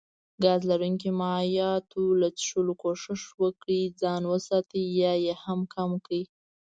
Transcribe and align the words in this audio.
ګاز 0.43 0.61
لرونکو 0.69 1.09
مايعاتو 1.21 2.01
له 2.21 2.27
څښلو 2.37 2.73
کوښښ 2.81 3.21
وکړي 3.43 3.81
ځان 4.01 4.23
وساتي 4.33 4.81
يا 5.01 5.13
يي 5.23 5.33
هم 5.43 5.59
کم 5.73 5.91
کړي 6.05 6.21